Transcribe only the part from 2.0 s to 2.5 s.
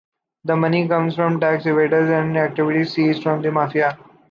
and